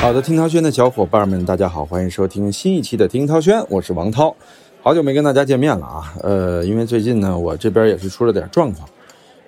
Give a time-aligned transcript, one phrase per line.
[0.00, 4.34] 好的，听涛轩的小伙伴们，大家好，欢迎收听新一期的听涛轩，我是王涛，
[4.80, 6.14] 好久没跟大家见面了啊。
[6.22, 8.88] 呃，因为最近呢，我这边也是出了点状况，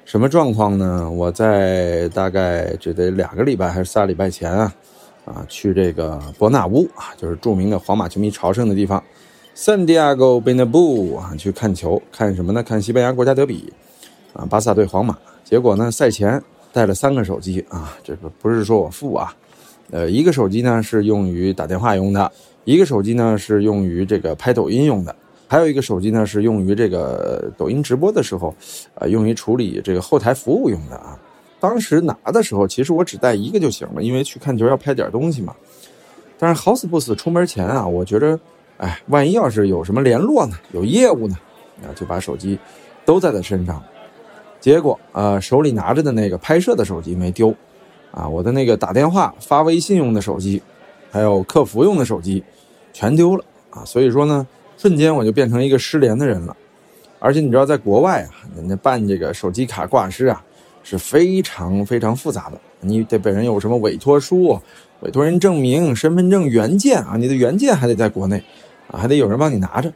[0.04, 1.10] 什么状况呢？
[1.10, 4.74] 我在大概这得两个礼拜还是仨礼拜前啊，
[5.24, 9.02] 啊，去这个伯纳乌啊，就是著名的皇马球迷朝圣的地方
[9.56, 12.62] ，Santiago b e n a b u 啊，去看球，看什么呢？
[12.62, 13.72] 看西班牙国家德比
[14.34, 15.16] 啊，巴萨对皇马。
[15.42, 16.40] 结果呢，赛前
[16.74, 19.34] 带了三个手机啊，这个不是说我富啊。
[19.92, 22.32] 呃，一个手机呢是用于打电话用的，
[22.64, 25.14] 一个手机呢是用于这个拍抖音用的，
[25.46, 28.54] 还有一个手机呢是用于这个抖音直播的时候，
[28.94, 31.20] 呃，用于处理这个后台服务用的啊。
[31.60, 35.54] 当时拿的时候，其实我只带一个就行了，因为去看球要拍点东西嘛。
[36.38, 38.40] 但是好死不死，出门前啊，我觉着，
[38.78, 41.36] 哎，万一要是有什么联络呢，有业务呢，
[41.82, 42.58] 啊，就把手机
[43.04, 43.80] 都在他身上。
[44.58, 47.54] 结果，呃，手里拿着的那个拍摄的手机没丢。
[48.12, 50.62] 啊，我的那个打电话、发微信用的手机，
[51.10, 52.44] 还有客服用的手机，
[52.92, 53.82] 全丢了啊！
[53.86, 54.46] 所以说呢，
[54.76, 56.54] 瞬间我就变成一个失联的人了。
[57.18, 60.44] 而且你知道，在国外啊，人家办这个手机卡挂失啊，
[60.82, 62.60] 是非常非常复杂的。
[62.80, 64.60] 你得本人有什么委托书、
[65.00, 68.42] 委托人证明、身份证原件啊，你的原件还得在国内
[68.88, 69.90] 啊，还得有人帮你拿着。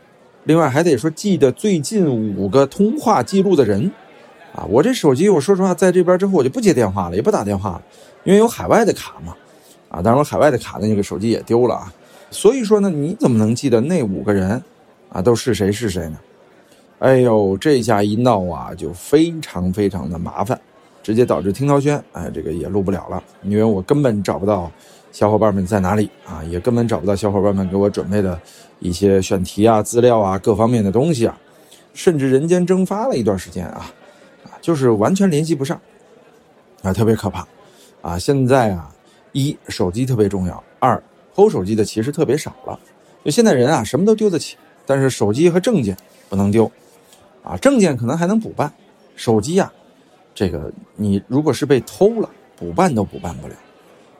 [0.44, 3.92] 另外还得说记得最近五个通话记录的人。
[4.56, 7.82] 啊，我这手机，我说实话，在这边之后我就不接电话了，也不打电话了，
[8.24, 9.36] 因为有海外的卡嘛。
[9.88, 11.92] 啊，当然海外的卡的那个手机也丢了啊。
[12.30, 14.60] 所以说呢，你怎么能记得那五个人
[15.10, 16.18] 啊都是谁是谁呢？
[16.98, 20.58] 哎呦，这下一闹啊，就非常非常的麻烦，
[21.02, 24.70] 直接导致听涛轩哎这个也录不了了，因为我根本找不到
[25.12, 28.40] 小伙伴们在哪里啊，也根本找不到小伙伴们给我准备的
[28.80, 31.38] 一些选题啊、资料啊、各方面的东西啊，
[31.94, 33.92] 甚至人间蒸发了一段时间啊。
[34.66, 35.80] 就是完全联系不上，
[36.82, 37.46] 啊，特别可怕，
[38.02, 38.92] 啊，现在啊，
[39.30, 41.00] 一手机特别重要，二
[41.36, 42.76] 偷手机的其实特别少了，
[43.24, 45.96] 就现在人啊什么都丢得起，但是手机和证件
[46.28, 46.68] 不能丢，
[47.44, 48.72] 啊，证件可能还能补办，
[49.14, 49.72] 手机呀，
[50.34, 53.54] 这个你如果是被偷了，补办都补办不了。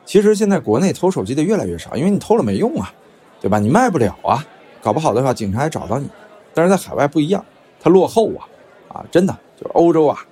[0.05, 2.93] 其实现在国内偷手机的越来越少，因为你偷了没用啊，
[3.41, 3.59] 对吧？
[3.59, 4.41] 你卖不了啊，
[4.81, 6.09] 搞不好的话警察还找到你。
[6.53, 7.43] 但是在海外不一样，
[7.81, 8.47] 它落后啊，
[8.87, 10.25] 啊，真的就是欧洲啊。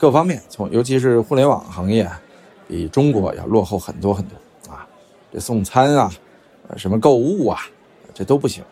[0.00, 2.10] 各方面，从尤其是互联网行业，
[2.66, 4.88] 比中国要落后很多很多啊！
[5.30, 6.10] 这送餐啊，
[6.74, 7.60] 什么购物啊，
[8.14, 8.64] 这都不行，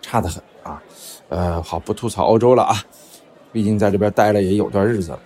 [0.00, 0.82] 差得很啊！
[1.28, 2.76] 呃，好，不吐槽欧洲了啊，
[3.52, 5.20] 毕竟在这边待了也有段日子了。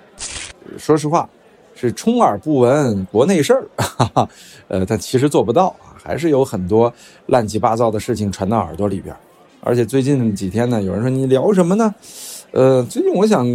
[0.76, 1.26] 说实话，
[1.74, 3.66] 是充耳不闻国内事儿，
[4.68, 6.92] 呃，但其实做不到啊，还是有很多
[7.28, 9.16] 乱七八糟的事情传到耳朵里边。
[9.62, 11.94] 而且最近几天呢，有人说你聊什么呢？
[12.56, 13.46] 呃，最近我想，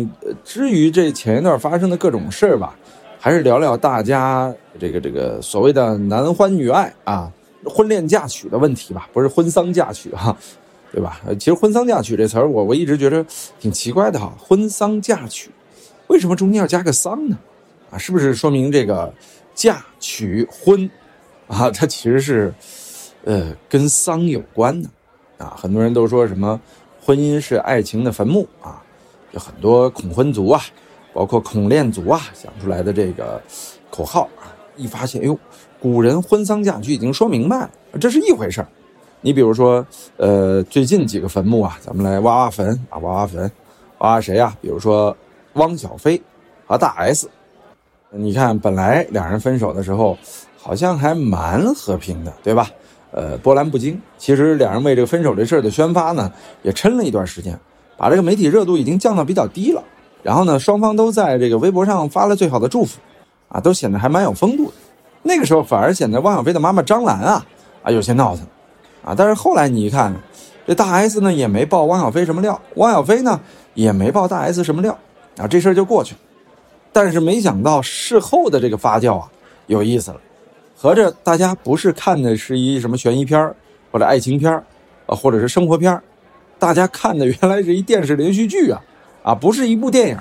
[0.44, 2.78] 至于这前一段发生的各种事儿吧，
[3.20, 7.32] 还是聊聊大家这个这个所谓的男欢女爱啊，
[7.66, 10.38] 婚恋嫁娶的问题吧，不是婚丧嫁娶哈，
[10.92, 11.20] 对吧？
[11.40, 13.26] 其实婚丧嫁娶这词儿，我我一直觉得
[13.60, 15.50] 挺奇怪的哈，婚丧嫁娶，
[16.06, 17.36] 为什么中间要加个丧呢？
[17.90, 19.12] 啊，是不是说明这个
[19.56, 20.88] 嫁娶婚
[21.48, 22.54] 啊，它其实是
[23.24, 24.88] 呃跟丧有关的
[25.40, 25.58] 啊？
[25.60, 26.62] 很多人都说什么？
[27.04, 28.80] 婚姻是爱情的坟墓啊，
[29.32, 30.62] 有很多恐婚族啊，
[31.14, 33.42] 包括恐恋族啊想出来的这个
[33.90, 35.38] 口号啊，一发现，哎呦，
[35.80, 37.70] 古人婚丧嫁娶已经说明白了，
[38.00, 38.68] 这是一回事儿。
[39.22, 39.86] 你比如说，
[40.18, 43.52] 呃，最近几个坟墓啊，咱们来挖挖坟啊，挖挖坟，
[44.00, 44.58] 挖挖谁啊？
[44.62, 45.16] 比如说
[45.54, 46.20] 汪小菲
[46.66, 47.30] 和大 S，
[48.10, 50.18] 你看，本来两人分手的时候
[50.58, 52.68] 好像还蛮和平的，对吧？
[53.12, 54.02] 呃，波澜不惊。
[54.18, 56.32] 其实两人为这个分手这事儿的宣发呢，
[56.64, 57.60] 也撑了一段时间，
[58.02, 59.84] 把这个媒体热度已经降到比较低了。
[60.24, 63.00] 然后呢，双方都在这个微博上发了最好的祝福，
[63.48, 64.74] 啊，都显得还蛮有风度的。
[65.22, 67.46] 那个时候反而显得汪小菲的妈妈张兰啊，
[67.84, 68.44] 啊有些闹腾，
[69.04, 70.12] 啊，但是后来你一看，
[70.66, 73.40] 这大 S 呢也没爆汪小菲什么料，汪小菲呢
[73.76, 74.98] 也没爆大 S 什么料，
[75.38, 76.20] 啊，这事儿就过去了。
[76.92, 79.30] 但是没想到事后的这个发酵啊，
[79.68, 80.18] 有意思了。
[80.76, 83.40] 合着大家不是看的是一什么悬疑片，
[83.92, 84.64] 或者爱情片儿，
[85.06, 86.02] 啊，或者是生活片，
[86.62, 88.80] 大家看的原来是一电视连续剧啊，
[89.24, 90.18] 啊，不是一部电影。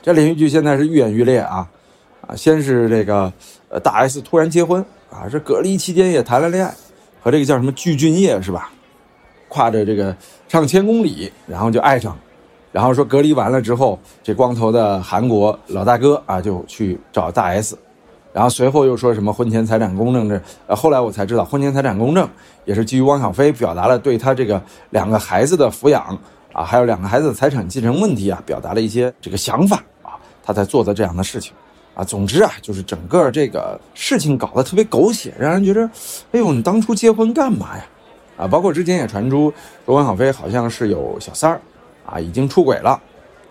[0.00, 1.68] 这连续剧现在是愈演愈烈啊，
[2.26, 3.30] 啊，先是这个
[3.68, 6.74] 呃大 S 突然结婚啊，这隔离期间也谈了恋爱，
[7.20, 8.72] 和这个叫什么具俊晔是吧？
[9.48, 10.16] 跨着这个
[10.48, 12.18] 上千公里，然后就爱上，
[12.72, 17.76] 然后说隔离完了之后，这光头的韩国老大哥啊就去找大 S。
[18.32, 22.28] 然后随后又说什么婚前财产公证这，呃，后来我才知道婚前财产公证
[22.64, 26.16] 也是基于汪小菲表达了对他这个两个孩子的抚养
[26.52, 31.52] 啊，还有两个孩子的财产继承问题啊，表达了一些这个想法啊，他才做的这样的事情，
[31.94, 35.88] 啊，总之啊，就是整个这个事情搞得特别狗血，让人觉得，
[36.32, 37.84] 哎呦，你当初结婚干嘛呀？
[38.36, 39.52] 啊，包括之前也传出
[39.84, 41.60] 说汪小菲好像是有小三儿，
[42.06, 43.00] 啊，已经出轨了，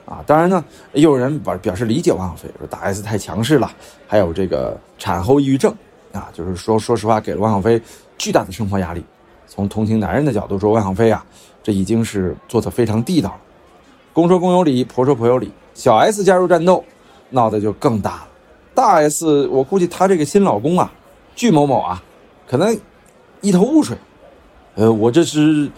[0.07, 0.63] 啊，当然呢，
[0.93, 3.69] 也有人表表示理解汪小菲，说大 S 太强势了，
[4.07, 5.71] 还有这个产后抑郁症，
[6.13, 7.81] 啊，就是说说实话，给了汪小菲
[8.17, 9.03] 巨大的生活压力。
[9.47, 11.25] 从同情男人的角度说，汪小菲啊，
[11.61, 13.37] 这已经是做得非常地道了。
[14.13, 16.81] 公说公有理，婆说婆有理，小 S 加入战斗，
[17.31, 18.27] 闹得就更大了。
[18.73, 20.89] 大 S，我估计她这个新老公啊，
[21.35, 22.01] 巨某某啊，
[22.47, 22.79] 可能
[23.41, 23.97] 一头雾水。
[24.75, 25.69] 呃，我这是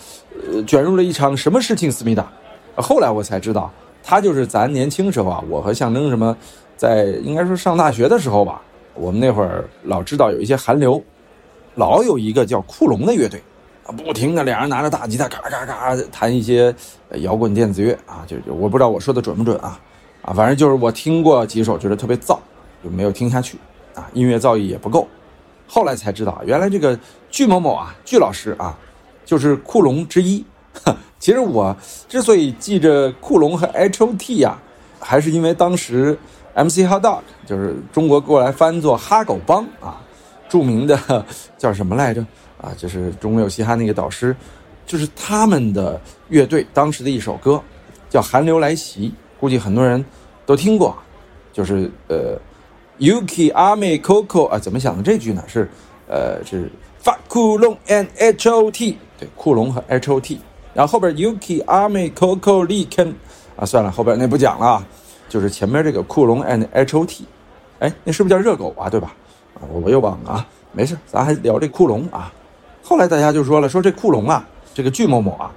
[0.51, 1.91] 呃卷入了一场什么事情？
[1.91, 2.31] 思密达，
[2.75, 3.71] 后来我才知道，
[4.03, 6.35] 他就是咱年轻时候啊，我和象征什么，
[6.75, 8.61] 在应该说上大学的时候吧，
[8.95, 11.01] 我们那会儿老知道有一些韩流，
[11.75, 13.41] 老有一个叫库龙的乐队，
[13.85, 16.73] 啊，不停的两人拿着大吉他嘎嘎嘎弹一些
[17.21, 19.79] 摇滚电子乐啊，就就我不知道我说的准不准啊，
[20.21, 22.37] 啊，反正就是我听过几首，觉得特别燥，
[22.83, 23.57] 就没有听下去
[23.95, 25.07] 啊，音乐造诣也不够，
[25.67, 26.97] 后来才知道，原来这个
[27.29, 28.77] 巨某某啊，巨老师啊。
[29.25, 30.43] 就是库龙之一，
[31.19, 31.75] 其实我
[32.07, 34.57] 之所以记着库龙和 H O T 呀，
[34.99, 36.17] 还是因为当时
[36.53, 40.01] M C Hot Dog 就是中国过来翻作哈狗帮啊，
[40.47, 41.25] 著名的
[41.57, 42.25] 叫什么来着
[42.61, 42.71] 啊？
[42.77, 44.35] 就是中国有嘻哈那个导师，
[44.85, 45.99] 就是他们的
[46.29, 47.61] 乐队当时的一首歌
[48.09, 50.03] 叫《寒流来袭》，估计很多人
[50.45, 50.97] 都听过，
[51.51, 52.39] 就是呃
[52.97, 55.43] ，Yuki Ame Coco 啊，怎么想的这句呢？
[55.47, 55.69] 是
[56.07, 56.71] 呃是。
[57.01, 60.41] 发库龙 and H O T，对，库龙和 H O T，
[60.79, 63.11] 然后后边 Yuki Army Coco Lee Ken，
[63.57, 64.81] 啊，算了，后边那不讲了，
[65.27, 67.25] 就是前面这个库龙 and H O T，
[67.79, 68.89] 哎，那是不是叫热狗啊？
[68.89, 69.13] 对吧？
[69.55, 72.31] 啊，我我又忘了啊，没事，咱还聊这库龙啊。
[72.81, 75.51] 后来大家就说了，说这库龙啊，这个巨某某啊，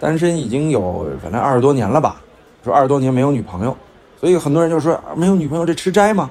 [0.00, 2.20] 单身已经有反正二十多年了吧？
[2.64, 3.76] 说二十多年没有女朋友，
[4.18, 6.28] 所以很多人就说没有女朋友这吃斋吗？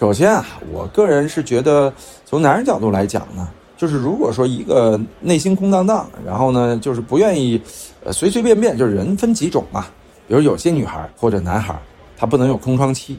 [0.00, 1.92] 首先啊，我个人是觉得，
[2.24, 3.46] 从男人角度来讲呢，
[3.84, 7.60] 就是如果说一个内心空荡荡，然后呢，就是不愿意，
[8.02, 9.84] 呃，随随便便，就是人分几种嘛。
[10.26, 11.78] 比如有些女孩或者男孩，
[12.16, 13.16] 他不能有空窗期；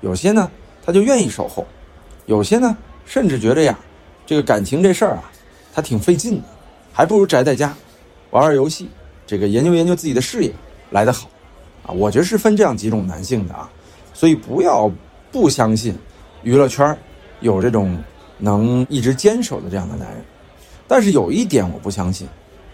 [0.00, 0.50] 有些呢，
[0.84, 1.62] 他就愿意守候；
[2.26, 3.78] 有些呢，甚至觉得呀，
[4.26, 5.30] 这个感情这事儿啊，
[5.72, 6.44] 他挺费劲的，
[6.92, 7.72] 还不如宅在家，
[8.30, 8.88] 玩玩游戏，
[9.28, 10.52] 这个研究研究自己的事业
[10.90, 11.30] 来得好。
[11.86, 13.70] 啊，我觉得是分这样几种男性的啊，
[14.12, 14.90] 所以不要
[15.30, 15.94] 不相信。
[16.42, 16.98] 娱乐圈
[17.38, 17.96] 有这种
[18.40, 20.24] 能一直坚守的这样的男人，
[20.88, 22.26] 但是有一点我不相信，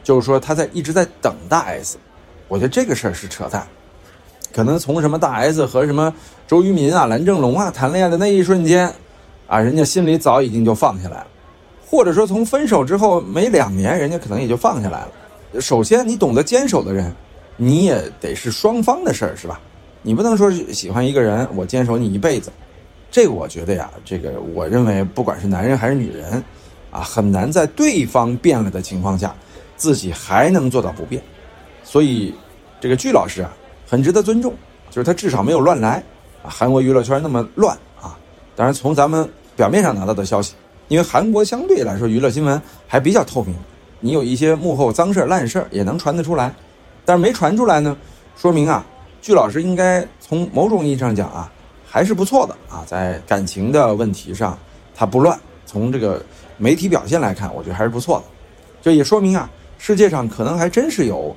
[0.03, 1.99] 就是说他在一直在等大 S，
[2.49, 3.67] 我觉得这个事儿是扯淡。
[4.55, 6.15] 可能从什么大 S 和什么
[6.47, 8.91] 周渝民啊、蓝正龙啊谈恋爱的那一瞬间，
[9.47, 11.27] 啊，人家心里早已经就放下来了，
[11.87, 15.61] 或者说从分手之后没两年，人家可能也就放下来了。
[15.61, 17.13] 首先，你懂得坚守的人，
[17.57, 19.61] 你也得是双方的事儿，是吧？
[20.01, 22.51] 你不能说喜欢一个人，我坚守你一辈子。
[23.17, 26.45] 这个我觉得呀，这个我认为不管是男人还是女人，
[26.91, 29.35] 啊，很难在对方变了的情况下，
[29.75, 31.23] 自己还能做到不变。
[31.83, 32.35] 所以，
[32.79, 33.51] 这个巨老师啊，
[33.89, 34.53] 很值得尊重，
[34.91, 36.03] 就是他至少没有乱来
[36.43, 36.51] 啊。
[36.51, 38.19] 韩国娱乐圈那么乱啊，
[38.55, 39.27] 当然从咱们
[39.57, 40.53] 表面上拿到的消息，
[40.89, 43.57] 因为韩国相对来说娱乐新闻还比较透明，
[43.99, 46.55] 你有一些幕后脏事烂事也能传得出来，
[47.07, 47.97] 但是没传出来呢，
[48.37, 48.85] 说明啊，
[49.23, 51.51] 巨老师应该从某种意义上讲啊。
[51.97, 54.59] 还是不错的啊，在感情的问题上，
[54.95, 55.41] 他不乱。
[55.65, 56.23] 从这个
[56.59, 58.25] 媒体表现来看，我觉得还是不错的。
[58.83, 59.49] 这也说明啊，
[59.79, 61.35] 世界上可能还真是有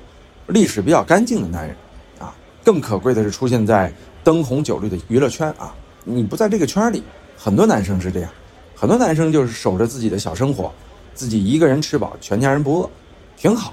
[0.48, 1.74] 历史比较干净的男人
[2.18, 2.34] 啊。
[2.62, 3.90] 更可贵的是，出现在
[4.22, 5.74] 灯红酒绿的娱乐圈啊。
[6.04, 7.02] 你不在这个圈里，
[7.38, 8.30] 很多男生是这样，
[8.76, 10.70] 很多男生就是守着自己的小生活，
[11.14, 12.90] 自己一个人吃饱，全家人不饿，
[13.34, 13.72] 挺好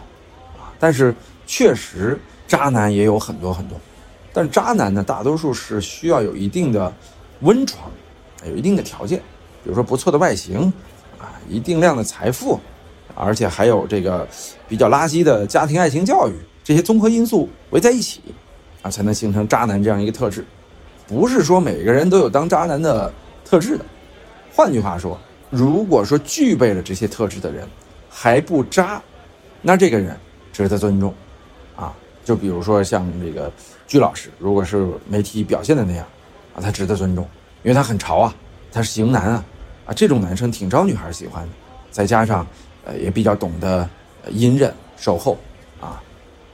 [0.57, 0.71] 啊。
[0.79, 1.13] 但是
[1.45, 2.17] 确实，
[2.47, 3.77] 渣男也有很多很多。
[4.37, 6.93] 但渣男呢，大多数是需要有一定的
[7.39, 7.89] 温床，
[8.45, 9.17] 有一定的条件，
[9.63, 10.71] 比如说不错的外形，
[11.17, 12.59] 啊，一定量的财富，
[13.15, 14.27] 而且还有这个
[14.67, 18.21] 比较垃圾的家庭爱情教育，这些综合因素围在一起，
[18.83, 20.45] 啊，才能形成渣男这样一个特质。
[21.07, 23.11] 不是说每个人都有当渣男的
[23.43, 23.83] 特质的。
[24.53, 27.67] 换句话说，如果说具备了这些特质的人
[28.07, 29.01] 还不渣，
[29.63, 30.15] 那这个人
[30.53, 31.11] 值得尊重，
[32.27, 33.49] 就比如说像这个。
[33.87, 36.05] 鞠老师，如果是媒体表现的那样，
[36.53, 37.25] 啊，他值得尊重，
[37.63, 38.35] 因为他很潮啊，
[38.69, 39.45] 他是型男啊，
[39.85, 41.49] 啊，这种男生挺招女孩喜欢的，
[41.89, 42.45] 再加上，
[42.83, 43.89] 呃，也比较懂得
[44.29, 45.37] 隐忍守候，
[45.79, 46.03] 啊，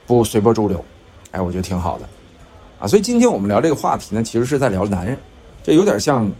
[0.06, 0.84] 不随波逐流，
[1.32, 2.08] 哎，我觉得挺好的，
[2.78, 5.18] 啊，所以今天我们聊这个话题呢，其实是在聊男人，
[5.64, 6.30] 这有点像，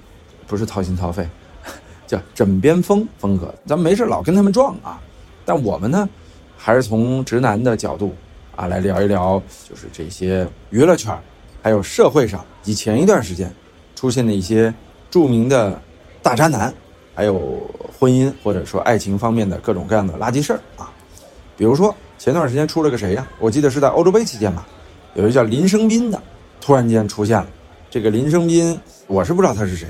[0.46, 1.28] 不是掏心掏肺，
[2.06, 5.00] 叫枕边风风格，咱们没事老跟他们撞啊，
[5.44, 6.08] 但我们呢，
[6.56, 8.14] 还是从直男的角度。
[8.56, 11.16] 啊，来聊一聊，就是这些娱乐圈，
[11.62, 13.52] 还有社会上，以前一段时间
[13.94, 14.73] 出现的一些
[15.11, 15.80] 著名的
[16.23, 16.73] 大渣男，
[17.14, 17.62] 还有
[17.99, 20.90] 婚姻或者说爱情方面的各种各样的垃圾事儿啊。
[21.56, 23.26] 比如说前段时间出了个谁呀？
[23.38, 24.66] 我记得是在欧洲杯期间吧，
[25.14, 26.23] 有一个叫林生斌的，
[26.61, 27.46] 突然间出现了。
[27.90, 29.88] 这个林生斌，我是不知道他是谁。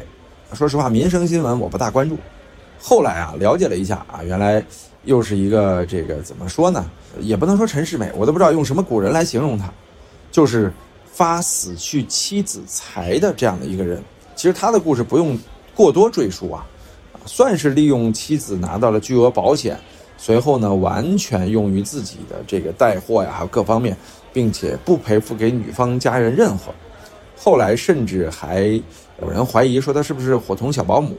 [0.52, 2.18] 说实话，民生新闻我不大关注。
[2.78, 4.62] 后来啊，了解了一下啊，原来
[5.04, 6.90] 又是一个这个怎么说呢？
[7.20, 9.72] 也不能说陈世美，我都不知道用什么古人来形容他，
[10.30, 10.72] 就是
[11.12, 14.02] 发死去妻子财的这样的一个人。
[14.34, 15.38] 其实他的故事不用
[15.74, 16.66] 过多赘述啊，
[17.26, 19.78] 算是利用妻子拿到了巨额保险，
[20.16, 23.96] 随后呢完全用于自己的这个带货呀，还有各方面，
[24.32, 26.72] 并且不赔付给女方家人任何。
[27.36, 28.62] 后来甚至还
[29.20, 31.16] 有人怀疑说他是不是伙同小保姆，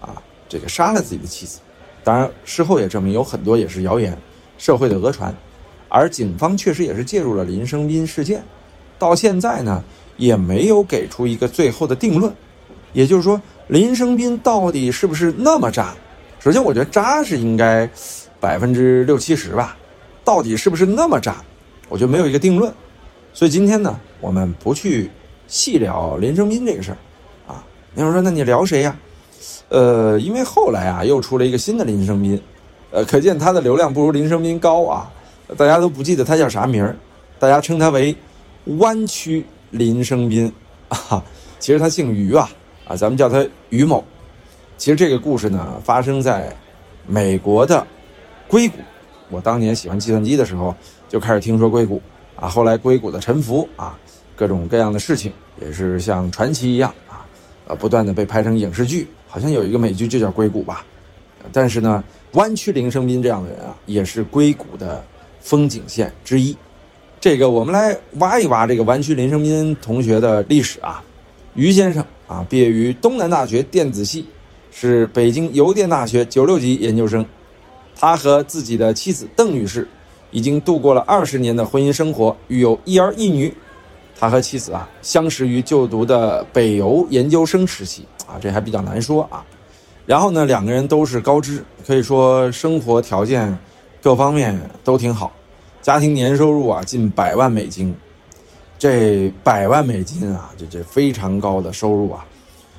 [0.00, 0.20] 啊。
[0.50, 1.58] 这个杀了自己的妻子，
[2.04, 4.16] 当然事后也证明有很多也是谣言，
[4.56, 5.34] 社会的讹传，
[5.88, 8.42] 而警方确实也是介入了林生斌事件，
[8.98, 9.82] 到现在呢
[10.16, 12.32] 也没有给出一个最后的定论，
[12.92, 15.94] 也就是说林生斌到底是不是那么渣？
[16.40, 17.88] 首先我觉得渣是应该
[18.40, 19.76] 百分之六七十吧，
[20.24, 21.36] 到底是不是那么渣？
[21.88, 22.72] 我觉得没有一个定论，
[23.32, 25.10] 所以今天呢我们不去
[25.46, 26.98] 细聊林生斌这个事儿，
[27.52, 27.64] 啊，
[27.94, 28.96] 有人说那你聊谁呀？
[29.68, 32.40] 呃，因为后来啊，又出了一个新的林生斌，
[32.90, 35.10] 呃，可见他的流量不如林生斌高啊，
[35.56, 36.96] 大家都不记得他叫啥名儿，
[37.38, 38.16] 大家称他为
[38.78, 40.50] 弯曲林生斌
[40.88, 41.22] 啊，
[41.58, 42.48] 其实他姓于啊，
[42.86, 44.02] 啊，咱们叫他于某。
[44.78, 46.50] 其实这个故事呢，发生在
[47.06, 47.86] 美国的
[48.46, 48.78] 硅谷。
[49.28, 50.74] 我当年喜欢计算机的时候，
[51.10, 52.00] 就开始听说硅谷
[52.36, 53.98] 啊，后来硅谷的沉浮啊，
[54.34, 57.26] 各种各样的事情也是像传奇一样啊，
[57.66, 59.06] 呃，不断的被拍成影视剧。
[59.28, 60.84] 好像有一个美剧就叫《硅谷》吧，
[61.52, 65.04] 但是呢，湾区林生斌这样的人啊，也是硅谷的
[65.40, 66.56] 风景线之一。
[67.20, 71.04] 这个我们来挖一挖这个湾区林生斌同学的历史啊。
[71.54, 74.24] 于先生啊，毕业于东南大学电子系，
[74.70, 77.24] 是北京邮电大学九六级研究生。
[77.94, 79.86] 他和自己的妻子邓女士
[80.30, 83.52] 已经度过了二十年的婚姻生活，育有一儿一女。
[84.18, 88.04] 他和妻子啊，相识于就读的北邮研究生时期。
[88.26, 89.42] 啊，这还比较难说啊。
[90.04, 93.56] 然后呢，两个人都是高知，可以说生活条件
[94.02, 95.32] 各方面都挺好，
[95.80, 97.94] 家庭年收入啊近百万美金。
[98.78, 102.24] 这百万美金啊，这这非常高的收入啊。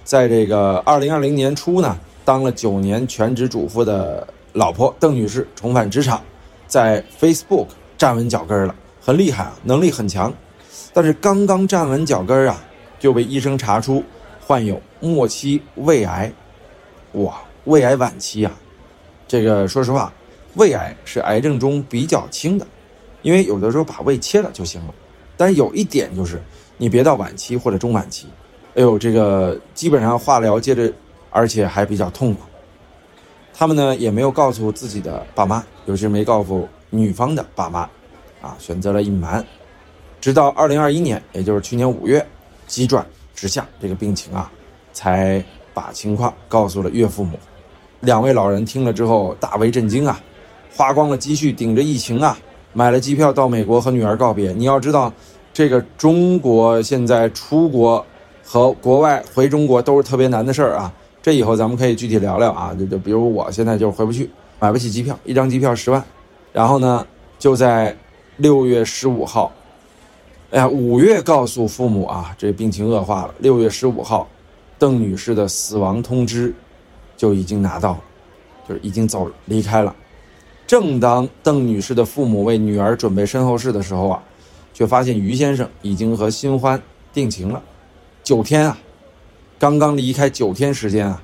[0.03, 6.21] 在这个二零二零年初呢，当了九年全职主妇的老婆邓女士重返职场，
[6.67, 7.67] 在 Facebook
[7.97, 10.31] 站稳脚跟了，很厉害啊，能力很强。
[10.99, 12.61] 但是刚刚站稳脚跟啊，
[12.99, 14.03] 就被医生查出。
[14.45, 16.29] 患有末期胃癌，
[17.13, 18.51] 哇，胃癌晚期啊！
[19.25, 20.11] 这个说实话，
[20.55, 22.67] 胃癌是癌症中比较轻的，
[23.21, 24.93] 因为有的时候把胃切了就行了。
[25.37, 26.41] 但是有一点就是，
[26.75, 28.27] 你别到晚期或者中晚期，
[28.75, 30.91] 哎呦，这个基本上化疗接着，
[31.29, 32.41] 而且还比较痛苦。
[33.53, 37.89] 他们呢也没有告诉自己的爸妈，尤其是没告诉女方的爸妈，
[38.41, 39.45] 啊，选择了隐瞒。
[40.19, 42.25] 直到二零二一年，也就是去年五月，
[42.67, 43.05] 急转。
[43.33, 44.51] 直下，这个病情啊，
[44.91, 45.41] 才
[45.73, 47.39] 把情况告诉了岳父母。
[48.01, 50.19] 两位老人听了之后大为震惊啊，
[50.75, 52.37] 花光了积蓄顶着疫情啊，
[52.73, 54.51] 买了机票到美国和女儿告别。
[54.51, 55.13] 你要知道，
[55.53, 58.05] 这个中国现在出国
[58.43, 60.93] 和国外回中国都是特别难的事儿啊。
[61.21, 62.75] 这以后咱们可以具体聊聊啊。
[62.77, 66.03] 就就比如我现在就回不去，买不起机票，一张机票十万。
[66.51, 67.07] 然后呢，
[67.37, 67.95] 就在
[68.35, 69.49] 六月十五号。
[70.51, 73.35] 哎呀，五月告诉父母啊，这病情恶化了。
[73.37, 74.27] 六月十五号，
[74.79, 76.51] 邓女士的死亡通知
[77.15, 78.01] 就已经拿到了，
[78.67, 79.95] 就是已经走离开了。
[80.65, 84.23] 正当邓女士的父母为女儿准备身后事的时候啊，
[84.73, 86.81] 却发现于先生已经和新欢
[87.13, 87.61] 定情了。
[88.23, 88.75] 九天啊，
[89.59, 91.21] 刚刚离开九天时间啊，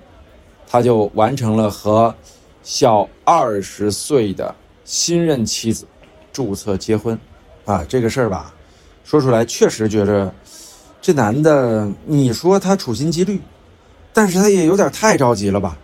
[0.68, 2.14] 他就完成了和
[2.62, 4.54] 小二十岁的
[4.84, 5.88] 新任妻子
[6.32, 7.18] 注册结婚
[7.66, 8.54] 啊，这个事儿吧。
[9.06, 10.34] 说出来确实觉着，
[11.00, 13.40] 这男的，你说他处心积虑，
[14.12, 15.78] 但是他也有点太着急了吧？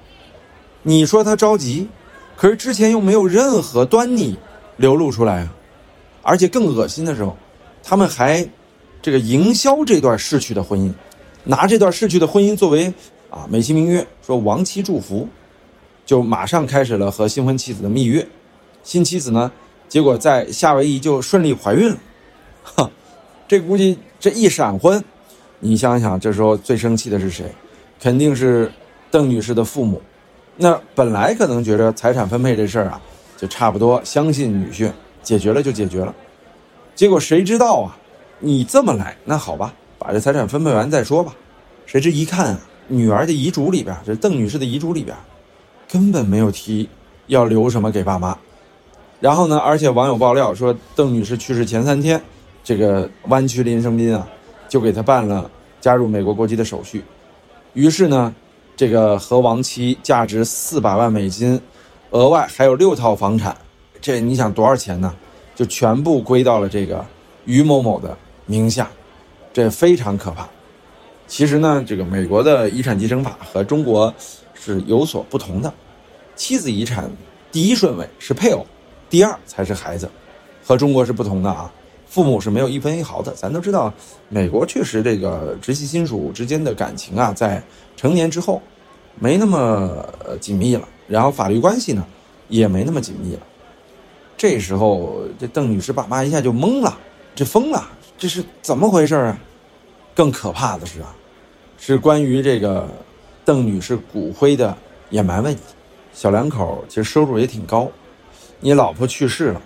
[0.81, 1.87] 你说他着急，
[2.35, 4.35] 可是之前又没有任何端倪
[4.77, 5.53] 流露出来啊！
[6.23, 7.37] 而且更恶心的时候，
[7.83, 8.49] 他们还
[9.03, 10.91] 这个营销这段逝去的婚姻，
[11.43, 12.91] 拿这段逝去的婚姻作为
[13.29, 15.29] 啊美其名曰说亡妻祝福，
[16.07, 18.27] 就马上开始了和新婚妻子的蜜月。
[18.83, 19.51] 新妻子呢，
[19.87, 21.97] 结果在夏威夷就顺利怀孕了，
[22.63, 22.89] 哈。
[23.51, 25.03] 这估计这一闪婚，
[25.59, 27.53] 你想想，这时候最生气的是谁？
[27.99, 28.71] 肯定是
[29.11, 30.01] 邓女士的父母。
[30.55, 33.01] 那本来可能觉得财产分配这事儿啊，
[33.35, 34.89] 就差不多，相信女婿
[35.21, 36.15] 解决了就解决了。
[36.95, 37.97] 结果谁知道啊？
[38.39, 41.35] 你这么来，那好吧，把这财产分配完再说吧，
[41.85, 45.13] 谁知一看，女儿的遗嘱里边，这邓女士的遗嘱里边，
[45.89, 46.87] 根本没有提
[47.27, 48.37] 要留什么给爸妈。
[49.19, 52.21] 然后呢，而且网友爆料说，邓女士去世前三天，
[52.63, 54.27] 这个湾区林生斌啊，
[54.69, 55.49] 就给他办了
[55.79, 57.03] 加入美国国籍的手续。
[57.73, 58.33] 于是呢，
[58.75, 61.59] 这个和亡妻价值四百万美金，
[62.11, 63.55] 额外还有六套房产，
[63.99, 65.15] 这你想多少钱呢？
[65.55, 67.05] 就全部归到了这个
[67.45, 68.89] 于某某的名下，
[69.53, 70.47] 这非常可怕。
[71.27, 74.13] 其实呢，这个美国的遗产继承法和中国
[74.53, 75.73] 是有所不同的，
[76.35, 77.09] 妻子遗产
[77.51, 78.65] 第一顺位是配偶，
[79.09, 80.09] 第二才是孩子，
[80.63, 81.71] 和中国是不同的啊。
[82.11, 83.31] 父母是没有一分一毫的。
[83.33, 83.91] 咱都知道，
[84.27, 87.63] 美国确实这个直系亲属之间的感情啊，在
[87.95, 88.61] 成年之后
[89.17, 90.05] 没那么
[90.41, 92.05] 紧密了，然后法律关系呢
[92.49, 93.39] 也没那么紧密了。
[94.35, 96.97] 这时候，这邓女士爸妈一下就懵了，
[97.33, 97.87] 这疯了，
[98.17, 99.39] 这是怎么回事啊？
[100.13, 101.15] 更可怕的是啊，
[101.77, 102.85] 是关于这个
[103.45, 104.77] 邓女士骨灰的
[105.11, 105.61] 掩埋问题。
[106.13, 107.89] 小两口其实收入也挺高，
[108.59, 109.61] 你老婆去世了。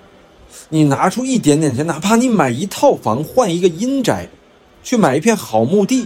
[0.76, 4.28] 你拿出一点点钱，哪怕你买一套房换一个阴宅，
[4.84, 6.06] 去买一片好墓地，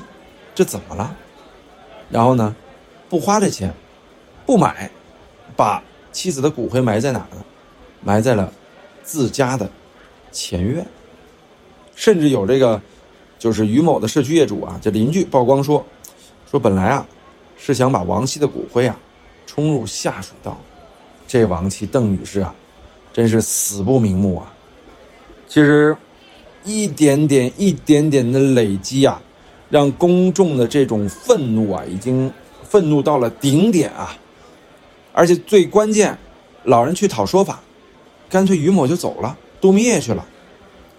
[0.53, 1.15] 这怎么了？
[2.11, 2.55] 然后呢，
[3.09, 3.73] 不花这钱，
[4.45, 4.91] 不买，
[5.55, 7.43] 把妻子的骨灰埋在哪呢？
[8.03, 8.53] 埋在了
[9.01, 9.67] 自家的
[10.31, 10.85] 前院。
[11.95, 12.79] 甚至有这个，
[13.39, 15.83] 就是于某的社区业主啊，这邻居曝光说，
[16.51, 17.03] 说本来啊，
[17.57, 18.95] 是想把王妻的骨灰啊，
[19.47, 20.55] 冲入下水道。
[21.27, 22.53] 这王妻邓女士啊。
[23.11, 24.53] 真是死不瞑目啊！
[25.49, 25.97] 其实，
[26.63, 29.19] 一点点、一点点的累积啊，
[29.67, 32.31] 让公众的这种愤怒啊，已经
[32.63, 34.15] 愤怒到了顶点啊！
[35.11, 36.15] 而且最关键，
[36.65, 37.59] 老人去讨说法，
[38.29, 40.23] 干脆于某就走了，度蜜月去了，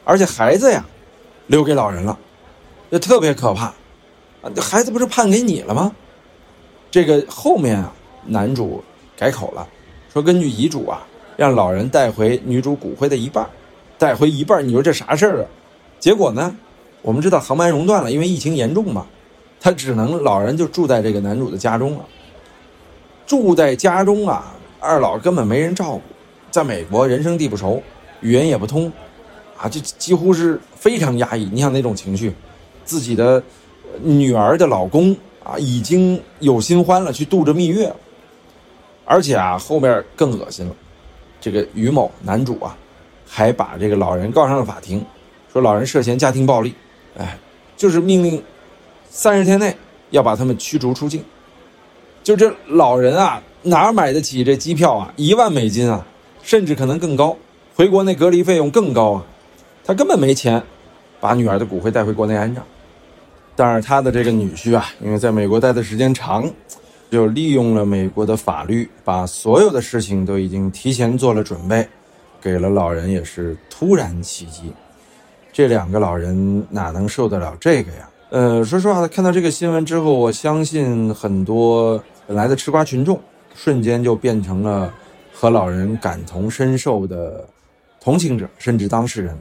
[0.04, 0.84] 而且孩子呀，
[1.46, 2.18] 留给老人了，
[2.90, 3.66] 这特别可怕
[4.42, 4.50] 啊！
[4.60, 5.92] 孩子不是判给你了吗？
[6.90, 7.92] 这个后面啊，
[8.26, 8.82] 男主
[9.16, 9.68] 改口了，
[10.12, 11.06] 说根据遗嘱啊。
[11.36, 13.48] 让老人带回女主骨灰的一半，
[14.00, 15.46] 带回一半，你说这啥事儿啊？
[15.98, 16.56] 结果呢？
[17.02, 19.06] 我们知道航班熔断了，因为疫情严重嘛，
[19.60, 22.06] 他只能老人就住在这个男主的家中了。
[23.26, 26.02] 住在家中啊，二老根本没人照顾，
[26.50, 27.82] 在美国人生地不熟，
[28.22, 28.90] 语言也不通，
[29.58, 31.50] 啊，就几乎是非常压抑。
[31.52, 32.32] 你想那种情绪，
[32.86, 33.42] 自己的
[34.02, 37.92] 女儿的老公啊，已经有新欢了，去度着蜜月，
[39.04, 40.74] 而且啊，后面更恶心了。
[41.38, 42.76] 这个于某男主啊，
[43.30, 45.04] 还把这个老人告上了法庭，
[45.52, 46.74] 说老人涉嫌家庭暴力，
[47.16, 47.38] 哎，
[47.76, 48.42] 就是命令
[49.08, 49.72] 三十天内
[50.10, 51.22] 要把他们驱逐出境。
[52.24, 55.14] 就这老人啊，哪买得起这机票啊？
[55.14, 56.04] 一万美金啊，
[56.42, 57.36] 甚至可能更高。
[57.76, 59.24] 回国那隔离费用更高啊，
[59.84, 60.60] 他根本没钱
[61.20, 62.64] 把女儿的骨灰带回国内安葬。
[63.54, 66.50] 但是他的这个女婿啊，因为在美国待的时间长。
[67.10, 71.84] 就利用了美国的法律，把所有的事情都已经提前做了准备，
[72.40, 74.72] 给了老人也是突然袭击。
[75.52, 78.08] 这两个老人哪能受得了这个呀？
[78.30, 83.20] 呃，说实话，看到这个新闻之后，我相信很多本来的吃瓜群众，
[83.54, 84.92] 瞬间就变成了
[85.32, 87.44] 和老人感同身受的
[88.00, 89.36] 同情者，甚至当事人。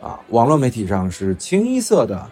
[0.00, 2.26] 啊，网络媒体上是清一色的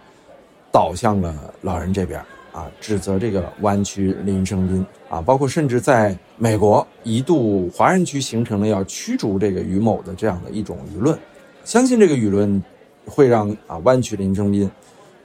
[0.73, 2.19] 倒向了老人这边。
[2.59, 11.17] 啊，指责这个湾区林生斌啊，包括甚至在美国一度华人区形成了要驱逐这个于某的这样的一种舆论，
[11.65, 12.61] 相信这个舆论
[13.07, 14.69] 会让啊湾区林生斌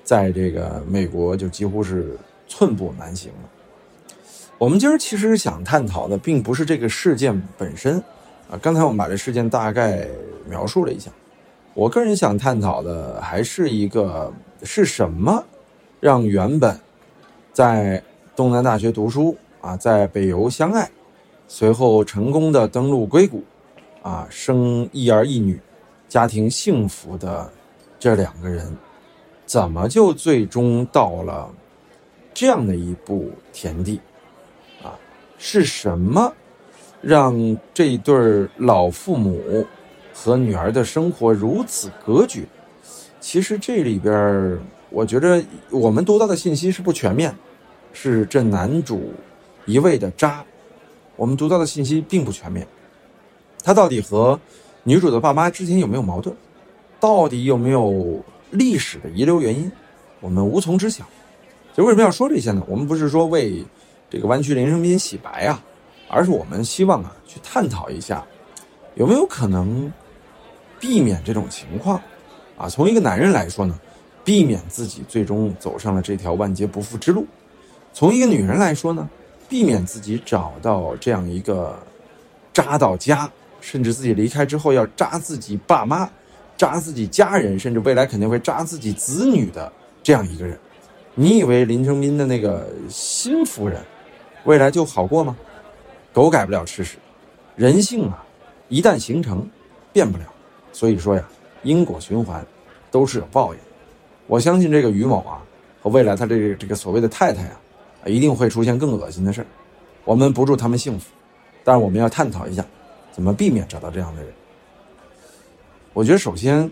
[0.03, 2.15] 在这个美国就几乎是
[2.47, 3.49] 寸步难行了。
[4.59, 7.97] 我们今儿其实想探讨的并不是这个事件本身
[8.47, 10.05] 啊，刚才我们把这事件大概
[10.47, 11.09] 描述了一下，
[11.73, 15.43] 我个人想探讨的还是一个是什么
[15.99, 16.79] 让原本。
[17.53, 18.01] 在
[18.35, 20.89] 东南大学读书啊，在北邮相爱，
[21.47, 23.43] 随后成功的登陆硅谷，
[24.01, 25.61] 啊，生一儿一女，
[26.09, 27.47] 家庭幸福的
[27.99, 28.75] 这两个人，
[29.45, 31.47] 怎么就最终到了
[32.33, 34.01] 这样的一步田地？
[34.81, 34.97] 啊，
[35.37, 36.33] 是什么
[37.01, 39.39] 让这对老父母
[40.11, 42.45] 和女儿的生活如此隔绝？
[43.19, 44.59] 其实这里边
[44.93, 47.35] 我觉着我们读到的信息是不全面，
[47.93, 49.11] 是这男主
[49.65, 50.45] 一味的渣，
[51.15, 52.65] 我们读到的信息并不全面。
[53.63, 54.39] 他到底和
[54.83, 56.35] 女主的爸妈之间有没有矛盾？
[56.99, 59.71] 到底有没有历史的遗留原因？
[60.19, 61.03] 我们无从知晓。
[61.73, 62.63] 就为什么要说这些呢？
[62.67, 63.65] 我们不是说为
[64.11, 65.59] 这个弯曲林生斌洗白啊，
[66.07, 68.23] 而是我们希望啊去探讨一下，
[68.93, 69.91] 有没有可能
[70.79, 71.99] 避免这种情况
[72.59, 72.69] 啊？
[72.69, 73.79] 从一个男人来说呢？
[74.23, 77.25] 避免自己最终走上了这条万劫不复之路，
[77.93, 79.09] 从一个女人来说呢，
[79.49, 81.77] 避免自己找到这样一个
[82.53, 86.09] 扎到家，甚至自己离开之后要扎自己爸妈、
[86.57, 90.57] 扎自己家人，甚至未来肯定会扎自己子女的这样一个人。
[91.15, 93.79] 你以为林生斌的那个新夫人，
[94.45, 95.35] 未来就好过吗？
[96.13, 96.97] 狗改不了吃屎，
[97.55, 98.23] 人性啊，
[98.69, 99.47] 一旦形成，
[99.91, 100.25] 变不了。
[100.71, 101.23] 所以说呀，
[101.61, 102.45] 因果循环
[102.89, 103.59] 都是有报应。
[104.33, 105.37] 我相信这个于某啊，
[105.79, 107.55] 和未来他这个这个所谓的太太啊，
[108.07, 109.47] 一定会出现更恶心的事儿。
[110.05, 111.11] 我们不祝他们幸福，
[111.63, 112.65] 但是我们要探讨一下，
[113.11, 114.33] 怎么避免找到这样的人。
[115.93, 116.67] 我觉得首先，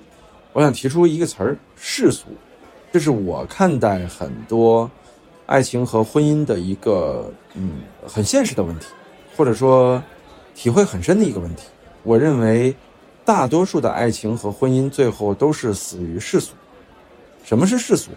[0.53, 2.29] 我想提出一个词儿：世俗。
[2.91, 4.89] 这是我看待很多
[5.45, 8.87] 爱情和婚姻的一个嗯很现实的问题，
[9.37, 10.01] 或者说
[10.55, 11.67] 体会很深的一个问题。
[12.01, 12.75] 我认为
[13.23, 16.53] 大多数的爱情和婚姻最后都是死于世俗。
[17.43, 18.11] 什么是世俗？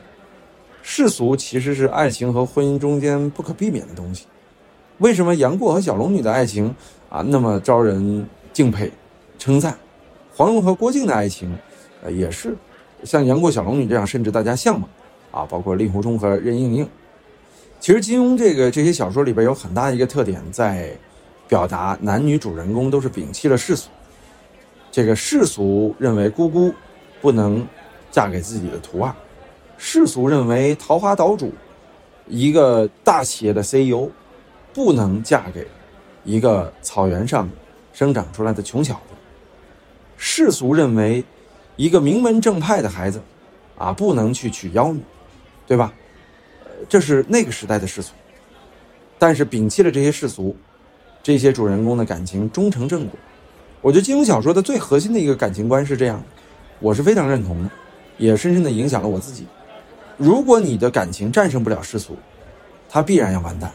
[0.82, 4.26] 世俗其实是爱情和婚姻中间不可避免的东西。
[4.98, 6.74] 为什么杨过和小龙女的爱情
[7.08, 8.92] 啊那么招人敬佩、
[9.38, 9.76] 称赞？
[10.36, 11.56] 黄蓉和郭靖的爱情，
[12.02, 12.54] 呃也是。
[13.02, 14.88] 像杨过、小龙女这样，甚至大家向往，
[15.30, 16.88] 啊，包括令狐冲和任盈盈。
[17.80, 20.90] 其实金庸这个这些小说里边有很大一个特点，在
[21.48, 23.88] 表达男女主人公都是摒弃了世俗。
[24.90, 26.72] 这个世俗认为姑姑
[27.20, 27.66] 不能
[28.14, 29.12] 嫁给自己的徒儿，
[29.76, 31.52] 世俗认为桃花岛主
[32.28, 34.08] 一个大企业的 CEO
[34.72, 35.66] 不能嫁给
[36.22, 37.50] 一个草原上
[37.92, 39.14] 生长出来的穷小子，
[40.16, 41.24] 世俗认为。
[41.76, 43.20] 一个名门正派的孩子，
[43.76, 45.00] 啊，不能去娶妖女，
[45.66, 45.92] 对吧？
[46.88, 48.12] 这是那个时代的世俗。
[49.18, 50.54] 但是摒弃了这些世俗，
[51.20, 53.18] 这些主人公的感情终成正果。
[53.80, 56.22] 我觉得金庸小说的最核心的一个感情观是这样，
[56.78, 57.70] 我是非常认同的，
[58.16, 59.46] 也深深的影响了我自己。
[60.16, 62.16] 如果你的感情战胜不了世俗，
[62.88, 63.72] 它必然要完蛋，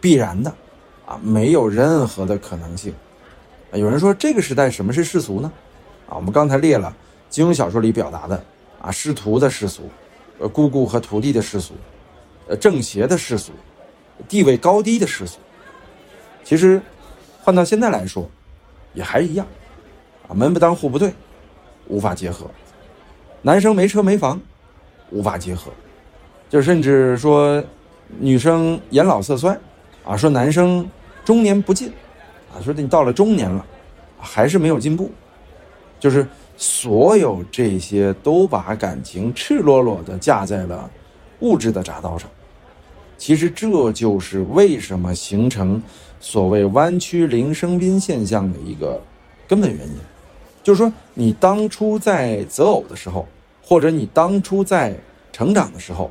[0.00, 0.52] 必然的，
[1.06, 2.92] 啊，没有任何的可能性。
[3.72, 5.50] 有人说这个时代什么是世俗呢？
[6.08, 6.94] 啊，我们刚才列了。
[7.30, 8.44] 金庸小说里表达的
[8.78, 9.88] 啊，师徒的世俗，
[10.38, 11.72] 呃，姑姑和徒弟的世俗，
[12.46, 13.52] 呃，正邪的世俗，
[14.28, 15.38] 地位高低的世俗，
[16.44, 16.82] 其实
[17.40, 18.28] 换到现在来说，
[18.92, 19.46] 也还一样，
[20.28, 21.14] 啊，门不当户不对，
[21.86, 22.44] 无法结合；
[23.42, 24.40] 男生没车没房，
[25.10, 25.70] 无法结合；
[26.48, 27.62] 就甚至说
[28.18, 29.54] 女生颜老色衰，
[30.04, 30.88] 啊，说男生
[31.24, 31.92] 中年不进，
[32.54, 33.64] 啊，说你到了中年了，
[34.18, 35.10] 还是没有进步，
[36.00, 36.26] 就是。
[36.54, 40.88] 所有这些都把感情赤裸裸地架在了
[41.40, 42.30] 物质的铡刀上，
[43.16, 45.82] 其实这就是为什么形成
[46.20, 49.00] 所谓弯曲零生宾现象的一个
[49.48, 49.94] 根本原因。
[50.62, 53.26] 就是说，你当初在择偶的时候，
[53.62, 54.94] 或者你当初在
[55.32, 56.10] 成长的时候，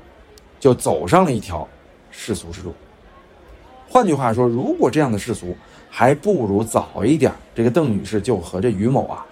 [0.60, 1.68] 就走上了一条
[2.10, 2.74] 世俗之路。
[3.90, 5.56] 换句话说，如果这样的世俗，
[5.90, 9.26] 还不如早一点，这个邓女士就和这于某啊。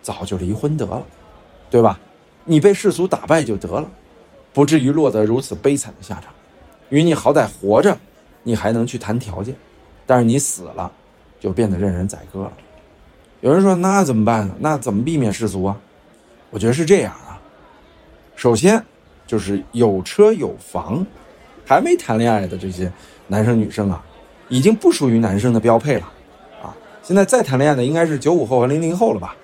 [0.00, 1.04] 早就离婚得了，
[1.68, 2.00] 对吧？
[2.44, 3.86] 你被世俗打败就得了，
[4.54, 6.32] 不至于落得如此悲惨的下场。
[6.88, 7.94] 因为你好歹活着，
[8.42, 9.52] 你还能去谈条件；
[10.06, 10.90] 但是你死了，
[11.38, 12.52] 就变得任人宰割了。
[13.40, 14.54] 有人说：“那怎么办呢？
[14.58, 15.76] 那怎么避免世俗啊？”
[16.50, 17.38] 我觉得是这样啊。
[18.34, 18.82] 首先，
[19.26, 21.06] 就是有车有房，
[21.64, 22.90] 还没谈恋爱的这些
[23.26, 24.04] 男生女生啊，
[24.48, 26.12] 已经不属于男生的标配了
[26.62, 26.74] 啊。
[27.02, 29.36] 现在再谈恋爱的，应该是九五后和零零后了吧？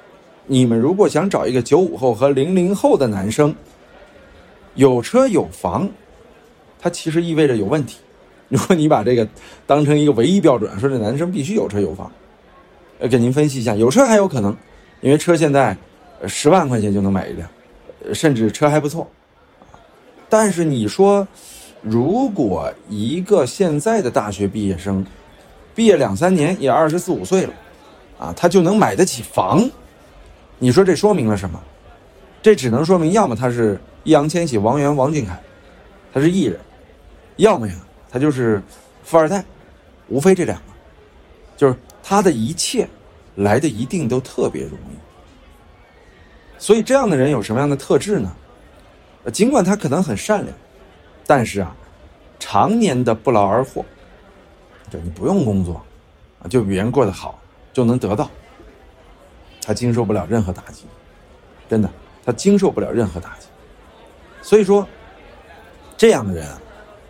[0.47, 3.55] 你们如果想找一个九五后和零零后的男生，
[4.75, 5.89] 有车有房，
[6.81, 7.99] 它其实意味着有问题。
[8.49, 9.27] 如果你把这个
[9.67, 12.11] 当成一个唯一标准，说这男生必须有车有房，
[13.09, 14.57] 给您分析一下，有车还有可能，
[15.01, 15.77] 因为车现在
[16.27, 17.49] 十万块钱就能买一辆，
[18.13, 19.09] 甚至车还不错。
[20.29, 21.27] 但是你说，
[21.83, 25.05] 如果一个现在的大学毕业生，
[25.75, 27.53] 毕业两三年也二十四五岁了，
[28.19, 29.69] 啊，他就能买得起房？
[30.59, 31.61] 你说这说明了什么？
[32.43, 35.39] 这只能说明，要么他是易烊千玺、王源、王俊凯，
[36.13, 36.57] 他是艺人；
[37.37, 37.75] 要么呀，
[38.11, 38.63] 他就是
[39.03, 39.45] 富二代，
[40.09, 40.65] 无非这两个。
[41.57, 41.75] 就是
[42.07, 42.87] 他的一切
[43.37, 44.99] 来的一定都特别容易。
[46.59, 48.31] 所以这样的人有什么样的特质呢？
[49.33, 50.55] 尽管他可能很善良，
[51.27, 51.75] 但是啊，
[52.39, 53.83] 常年的不劳而获，
[54.91, 55.83] 就你不用工作，
[56.43, 57.41] 啊，就比别人过得好，
[57.73, 58.31] 就能得到。
[59.63, 60.85] 他经受不了任何打击，
[61.71, 61.91] 真的，
[62.23, 63.47] 他经受不了任何打击。
[64.43, 64.87] 所以说，
[65.97, 66.61] 这样的人啊，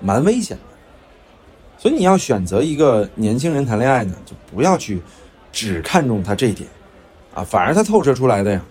[0.00, 0.73] 蛮危险的。
[1.84, 5.02] 所以你要选择一个年轻人谈恋爱呢，就不要去
[5.52, 6.66] 只看重他这一点，
[7.34, 8.64] 啊，反而他透射出来的呀，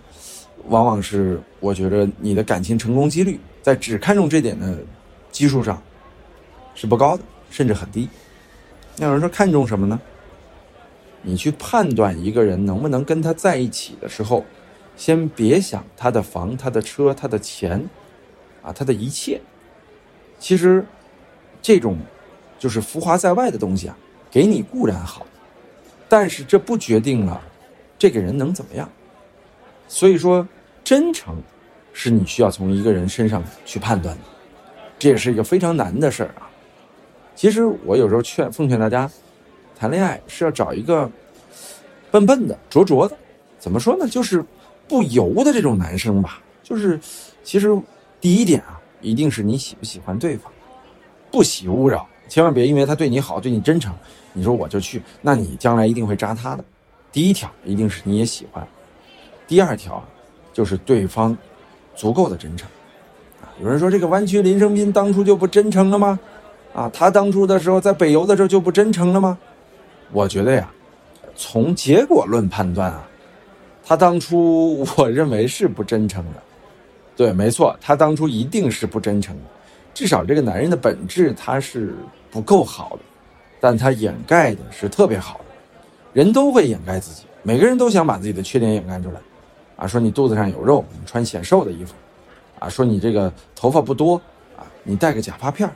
[0.69, 4.79] 往往是我觉得你的感情成功几率在只看重这点的
[5.31, 5.79] 基数上，
[6.73, 7.21] 是不高的，
[7.51, 8.09] 甚至很低。
[8.97, 10.01] 那有人说看重什么呢？
[11.21, 14.43] 你去判断一个人能不能跟他在一起的时候，
[14.97, 17.87] 先别想他的房、他的车、他的钱，
[18.63, 19.39] 啊，他的一切。
[20.39, 20.83] 其实，
[21.61, 21.99] 这种
[22.63, 23.97] 就是浮华在外的东西啊，
[24.31, 25.27] 给你固然好，
[26.07, 27.41] 但是这不决定了
[27.99, 28.89] 这个人能怎么样。
[29.85, 30.47] 所以说，
[30.81, 31.35] 真诚
[31.91, 34.21] 是你需要从一个人身上去判断的，
[34.97, 36.49] 这也是一个非常难的事儿啊。
[37.35, 39.11] 其实我有时候劝奉劝大家，
[39.77, 41.11] 谈恋爱是要找一个
[42.11, 43.17] 笨笨的、拙拙的，
[43.59, 44.07] 怎么说呢？
[44.07, 44.41] 就是
[44.87, 46.41] 不油的这种男生吧。
[46.63, 46.97] 就是
[47.43, 47.77] 其实
[48.21, 50.49] 第一点啊，一定是你喜不喜欢对方，
[51.29, 53.93] 不喜勿扰，千万别因为他对你好、对你真诚，
[54.33, 56.63] 你说我就去，那你将来一定会扎他的。
[57.11, 58.67] 第一条一定是你也喜欢，
[59.45, 60.03] 第二条
[60.51, 61.37] 就是对方
[61.95, 62.67] 足够的真诚
[63.39, 63.53] 啊。
[63.61, 66.19] 有人说这个弯曲林生斌当初就不真诚了吗？
[66.73, 69.37] 啊，他当初的时候在北邮的时候就不真诚了吗？
[70.11, 70.71] 我觉得呀，
[71.35, 73.07] 从结果论判断啊，
[73.85, 76.41] 他当初我认为是不真诚的。
[77.15, 79.43] 对，没错，他当初一定是不真诚的。
[79.93, 81.95] 至少这个男人的本质他是
[82.31, 83.01] 不够好的，
[83.59, 85.45] 但他掩盖的是特别好的。
[86.13, 89.19] 人都会掩盖自己，每个人都想把自己的缺点掩盖出来。
[89.75, 91.93] 啊，说你肚子上有肉，你穿显瘦的衣服；
[92.59, 94.15] 啊，说你这个头发不多，
[94.55, 95.69] 啊，你戴个假发片。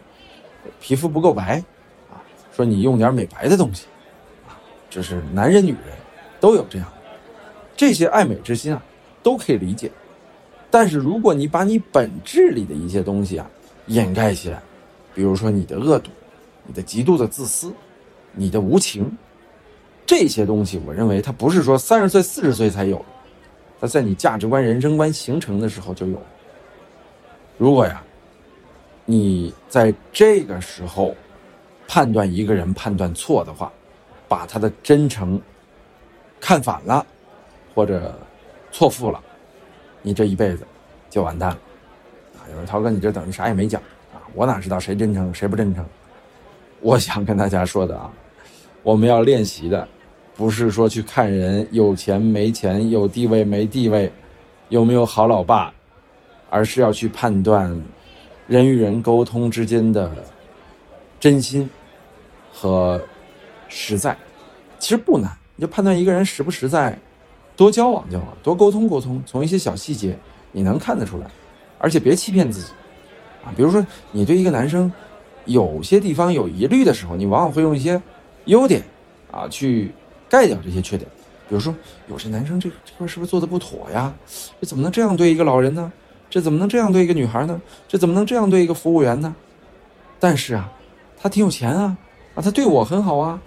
[0.80, 1.64] 皮肤不够白，
[2.12, 2.22] 啊，
[2.56, 3.88] 说你用点美白的东西，
[4.48, 4.54] 啊，
[4.90, 5.96] 就是男人女人，
[6.40, 6.94] 都有这样的，
[7.76, 8.84] 这些爱美之心啊，
[9.24, 9.90] 都可以理解。
[10.70, 13.50] 但是如果你把你本质里的一些东西啊
[13.88, 14.62] 掩盖起来，
[15.14, 16.12] 比如说你的恶毒、
[16.66, 17.74] 你的极度的自私、
[18.32, 19.18] 你的无情，
[20.06, 23.04] 这些东西，我认为它不是说三十岁、四十岁才有，
[23.80, 26.22] 它在你价值观、人生观形成的时候就有。
[27.58, 28.04] 如果呀。
[29.10, 31.16] 你在这个时候
[31.88, 33.72] 判断一个人判断错的话，
[34.28, 35.42] 把他的真诚
[36.42, 37.06] 看反了，
[37.74, 38.14] 或者
[38.70, 39.24] 错付了，
[40.02, 40.68] 你这一辈子
[41.10, 41.58] 就完蛋了。
[42.66, 43.82] 涛哥，你这等于啥也没讲
[44.14, 44.22] 啊！
[44.34, 45.86] 我哪知道谁真诚谁不真诚？
[46.82, 48.12] 我想跟大家说的啊，
[48.84, 49.88] 我们要练习的
[50.36, 54.12] 不是说去看人有钱没钱、有地位没地位、
[54.70, 55.74] 有没有好老爸，
[56.50, 57.76] 而是要去判断。
[58.48, 60.10] 人与人沟通之间的
[61.20, 61.70] 真心
[62.54, 63.02] 和
[63.68, 64.16] 实在，
[64.80, 65.30] 其实不难。
[65.58, 66.98] 你就判断一个人实不实在，
[67.58, 70.18] 多交往交往，多沟通沟通，从一些小细节
[70.54, 71.26] 你能看得出来。
[71.78, 72.72] 而且别欺骗自己
[73.46, 73.54] 啊！
[73.56, 74.92] 比如说，你对一个男生
[75.46, 78.02] 有些地方有疑虑的时候，你往往会用一些
[78.46, 78.84] 优点
[79.32, 79.92] 啊去
[80.30, 81.10] 盖掉这些缺点。
[81.50, 81.74] 比如说，
[82.08, 84.14] 有些男生这这块是不是做的不妥呀？
[84.60, 85.92] 这怎么能这样对一个老人呢？
[86.30, 87.62] 这怎么能这样对一个女孩呢？
[87.88, 89.34] 这怎么能这样对一个服务员呢？
[90.20, 90.70] 但是啊，
[91.18, 91.96] 他挺有钱啊，
[92.36, 93.40] 啊，他对我很好啊，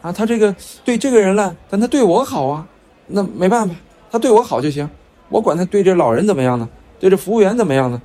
[0.00, 2.68] 啊，他这个对这个人了，但他对我好啊，
[3.08, 3.74] 那没办法，
[4.12, 4.88] 他对我好就行，
[5.28, 6.68] 我管他对这老人怎么样呢？
[7.00, 8.00] 对这服务员怎么样呢？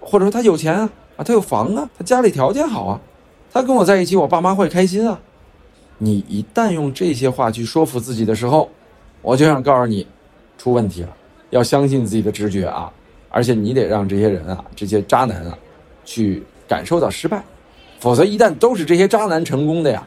[0.00, 3.00] 或者说他有钱啊，啊，他有房啊，他家里条件好啊，
[3.52, 5.18] 他跟我在一起，我爸妈会开心啊。
[5.98, 8.68] 你一旦用这些话去说服自己的时候，
[9.22, 10.06] 我就想告诉你，
[10.58, 11.08] 出问题了，
[11.50, 12.90] 要相信自己的直觉啊。
[13.28, 15.56] 而且你得让这些人啊，这些渣男啊，
[16.04, 17.40] 去感受到失败，
[18.00, 20.04] 否则一旦都是这些渣男成功的呀，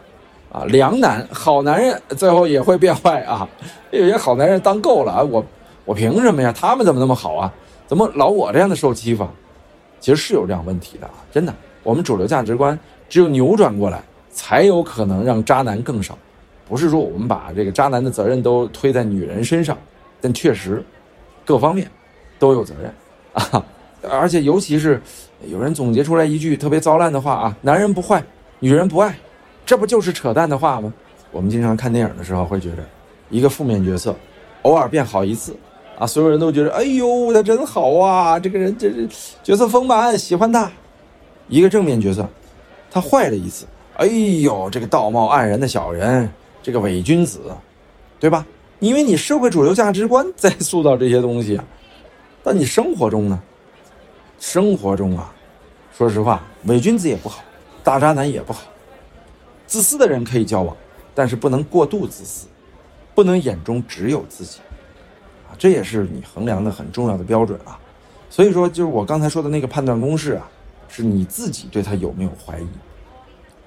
[0.51, 3.47] 啊，良男好男人最后也会变坏啊。
[3.91, 5.45] 有些好男人当够了啊，我
[5.85, 6.51] 我凭什么呀？
[6.51, 7.53] 他们怎么那么好啊？
[7.87, 9.27] 怎么老我这样的受欺负？
[9.99, 11.53] 其实是有这样问题的啊，真的。
[11.83, 12.77] 我们主流价值观
[13.09, 16.17] 只有扭转过来，才有可能让渣男更少。
[16.67, 19.77] 不是说我们把这个渣男的责任都推在女人身上，
[20.21, 20.83] 但确实
[21.45, 21.89] 各方面
[22.39, 22.93] 都有责任。
[23.33, 23.65] 啊，
[24.09, 25.01] 而且尤其是
[25.45, 28.23] 有人总结出来一句特别糟烂的话啊，男人不坏，
[28.59, 29.15] 女人不爱，
[29.65, 30.93] 这不就是扯淡的话吗？
[31.31, 32.83] 我们经常看电影的时候会觉得，
[33.29, 34.15] 一个负面角色
[34.61, 35.55] 偶尔变好一次，
[35.97, 39.07] 啊，所有人都觉得，哎呦，他真好啊，这个人这是
[39.43, 40.71] 角色丰满，喜欢他。
[41.47, 42.27] 一个正面角色，
[42.89, 46.29] 他坏了一次，哎呦，这个道貌岸然的小人，
[46.61, 47.39] 这个伪君子，
[48.19, 48.45] 对吧？
[48.79, 51.63] 因为你社会主流价值观在塑造这些东西啊。
[52.43, 53.39] 但你生活中呢？
[54.39, 55.31] 生活中啊，
[55.95, 57.43] 说实话，伪君子也不好，
[57.83, 58.63] 大渣男也不好。
[59.67, 60.75] 自私的人可以交往，
[61.15, 62.47] 但是不能过度自私，
[63.15, 64.59] 不能眼中只有自己，
[65.57, 67.79] 这也是你衡量的很重要的标准啊。
[68.29, 70.49] 所以说，就是我刚才说的那个判断公式啊，
[70.89, 72.67] 是你自己对他有没有怀疑。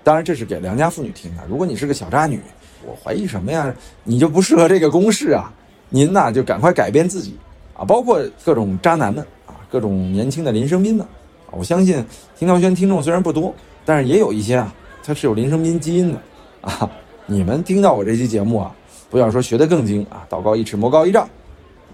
[0.02, 1.42] 当然，这是给良家妇女听的。
[1.48, 2.40] 如果你是个小渣女，
[2.84, 3.74] 我怀疑什么呀？
[4.04, 5.52] 你就不适合这个公式啊。
[5.88, 7.36] 您呐，就赶快改变自己。
[7.74, 11.06] 啊，包括各种渣男们啊，各种年轻的林生斌们，
[11.50, 12.04] 我相信
[12.36, 16.20] 听涛轩听众虽然不多，但是也有一些啊，他是有林生斌基因的
[16.60, 16.90] 啊。
[17.26, 18.74] 你们听到我这期节目啊，
[19.10, 21.28] 不要说学得更精啊，道高一尺，魔高一丈。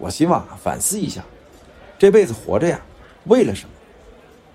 [0.02, 1.22] 我希望反思一下，
[1.96, 2.80] 这辈子活着呀，
[3.26, 3.70] 为了什么？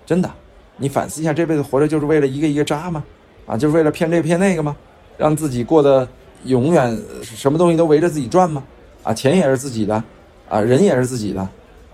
[0.04, 0.30] 真的，
[0.76, 3.02] 你反思一下，这辈子活着就是为了一个一个渣吗？
[3.46, 4.76] 啊，就是为了骗这骗那个吗？
[5.16, 6.06] 让自己过得
[6.44, 8.62] 永远什么东西都围着自己转吗？
[9.02, 10.04] 啊，钱也是自己的，
[10.50, 11.40] 啊，人也是自己的，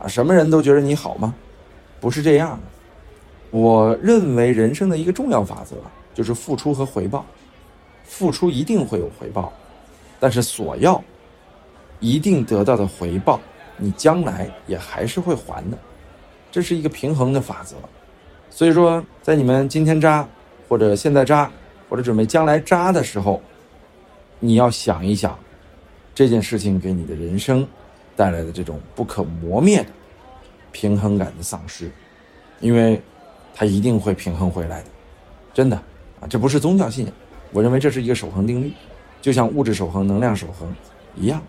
[0.00, 1.32] 啊，什么人都觉得你好吗？
[2.00, 3.56] 不是这样的。
[3.56, 5.76] 我认为人生的一个重要法则
[6.12, 7.24] 就是付出和回报。
[8.02, 9.52] 付出一定会有回报，
[10.18, 11.02] 但是索要
[12.04, 13.40] 一定得到的回报，
[13.78, 15.78] 你将来也还是会还的，
[16.52, 17.76] 这是一个平衡的法则。
[18.50, 20.28] 所以说，在你们今天扎，
[20.68, 21.50] 或者现在扎，
[21.88, 23.40] 或者准备将来扎的时候，
[24.38, 25.38] 你要想一想
[26.14, 27.66] 这件事情给你的人生
[28.14, 29.88] 带来的这种不可磨灭的
[30.72, 31.90] 平衡感的丧失，
[32.60, 33.00] 因为
[33.54, 34.88] 它一定会平衡回来的，
[35.54, 35.76] 真的
[36.20, 37.14] 啊，这不是宗教信仰。
[37.50, 38.70] 我认为这是一个守恒定律，
[39.22, 40.70] 就像物质守恒、能量守恒
[41.16, 41.42] 一样。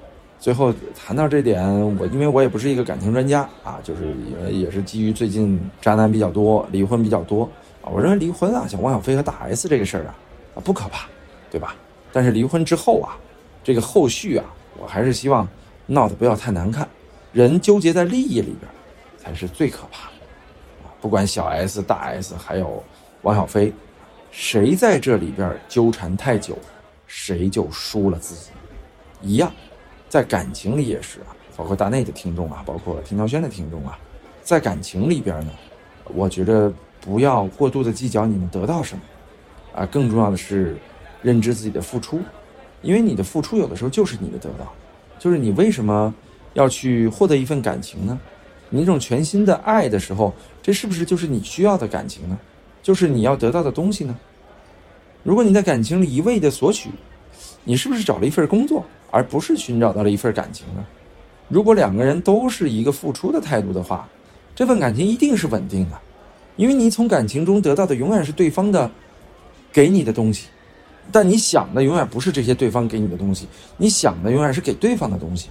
[0.46, 1.60] 最后谈到这点，
[1.98, 7.50] 我因为我也不是一个感情专家啊，就是也也是基于最近渣男比较多、离婚比较多
[7.82, 7.90] 啊。
[7.92, 10.14] 我认为离婚啊，像汪小菲和大 S 这个事儿啊，
[10.54, 11.08] 啊不可怕，
[11.50, 11.76] 对吧？
[12.14, 13.18] 但是离婚之后啊，
[13.64, 14.46] 这个后续啊，
[14.78, 15.48] 我还是希望
[15.88, 16.88] 闹得不要太难看。
[17.34, 18.72] 人纠结在利益里边，
[19.18, 20.94] 才是最可怕的啊！
[21.02, 22.84] 不管小 S、大 S，还有
[23.24, 23.74] 汪小菲。
[24.30, 26.56] 谁在这里边纠缠太久，
[27.08, 28.52] 谁就输了自己。
[29.24, 29.52] 一样，
[30.10, 33.98] 在感情里也是啊，包括大内的听众啊，包括田乔轩的听众啊，
[34.44, 35.52] 在感情里边呢，
[36.14, 39.02] 我觉得不要过度的计较你们得到什么，
[39.74, 40.78] 啊，更重要的是
[41.22, 42.22] 认知自己的付出，
[42.82, 44.72] 因为你的付出有的时候就是你的得到，
[45.20, 46.14] 就是你为什么
[46.54, 48.20] 要去获得一份感情呢？
[48.70, 52.38] 你那种全新的爱的时候，这是不是就是你需要的感情呢？
[52.82, 54.16] 就是你要得到的东西呢？
[55.24, 56.90] 如果你在感情里一味的索取，
[57.64, 60.86] 你是不是找了一份工作，而不是寻找到了一份感情呢？
[61.48, 64.06] 如果两个人都是一个付出的态度的话，
[64.54, 65.98] 这份感情一定是稳定的，
[66.58, 68.92] 因为你从感情中得到的永远是对方的
[69.72, 70.48] 给你的东西，
[71.14, 73.48] 但你想的永远不是这些对方给你的东西，
[73.78, 75.48] 你想的永远是给对方的东西，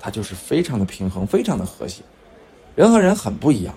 [0.00, 2.02] 它就是非常的平衡，非常的和谐。
[2.74, 3.72] 人和人很不一样，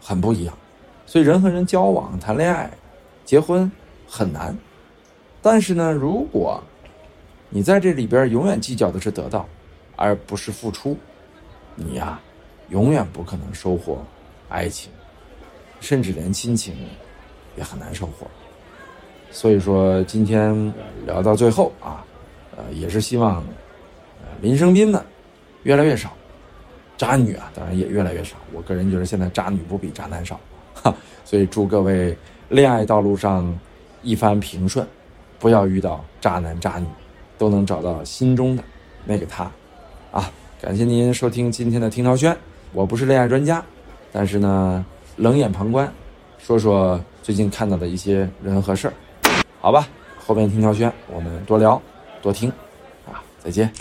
[0.00, 0.56] 很不一样。
[1.04, 2.70] 所以，人和人交往、谈恋爱、
[3.24, 3.68] 结婚
[4.06, 4.56] 很难。
[5.42, 6.62] 但是呢，如果
[7.54, 9.46] 你在这里边永远计较的是得到，
[9.94, 10.96] 而不是付出，
[11.74, 12.18] 你呀，
[12.70, 14.02] 永远不可能收获
[14.48, 14.90] 爱情，
[15.78, 16.74] 甚至连亲情
[17.54, 18.26] 也很难收获。
[19.30, 20.72] 所以说，今天
[21.04, 22.02] 聊到最后啊，
[22.56, 23.44] 呃，也是希望
[24.40, 25.04] 林生斌呢
[25.64, 26.10] 越来越少，
[26.96, 28.36] 渣女啊，当然也越来越少。
[28.54, 30.40] 我个人觉得，现在渣女不比渣男少。
[30.74, 32.16] 哈，所以祝各位
[32.48, 33.58] 恋爱道路上
[34.02, 34.86] 一帆平顺，
[35.38, 36.86] 不要遇到渣男渣女，
[37.42, 38.62] 都能找到心中的
[39.04, 39.50] 那个他。
[40.12, 42.36] 啊，感谢您收听今天的听涛轩，
[42.72, 43.60] 我不是恋爱专家，
[44.12, 45.92] 但是呢，冷眼旁观，
[46.38, 48.94] 说说最近看到的一些人和事儿，
[49.60, 49.88] 好吧。
[50.24, 51.82] 后边听涛轩，我们多聊
[52.22, 52.48] 多听，
[53.10, 53.72] 啊，再见。